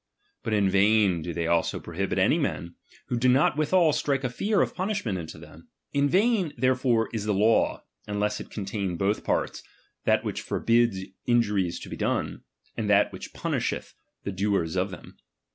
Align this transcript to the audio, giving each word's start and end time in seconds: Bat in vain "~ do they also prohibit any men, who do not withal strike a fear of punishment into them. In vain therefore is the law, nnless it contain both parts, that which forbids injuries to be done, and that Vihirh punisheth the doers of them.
Bat 0.43 0.53
in 0.55 0.67
vain 0.71 1.21
"~ 1.21 1.21
do 1.21 1.31
they 1.31 1.45
also 1.45 1.79
prohibit 1.79 2.17
any 2.17 2.39
men, 2.39 2.73
who 3.09 3.17
do 3.19 3.29
not 3.29 3.55
withal 3.55 3.93
strike 3.93 4.23
a 4.23 4.31
fear 4.31 4.59
of 4.63 4.73
punishment 4.73 5.19
into 5.19 5.37
them. 5.37 5.67
In 5.93 6.09
vain 6.09 6.53
therefore 6.57 7.07
is 7.13 7.25
the 7.25 7.35
law, 7.35 7.83
nnless 8.07 8.39
it 8.41 8.49
contain 8.49 8.97
both 8.97 9.23
parts, 9.23 9.61
that 10.05 10.23
which 10.23 10.41
forbids 10.41 11.01
injuries 11.27 11.79
to 11.81 11.87
be 11.89 11.97
done, 11.97 12.41
and 12.75 12.89
that 12.89 13.11
Vihirh 13.11 13.31
punisheth 13.33 13.93
the 14.23 14.31
doers 14.31 14.75
of 14.75 14.89
them. 14.89 15.19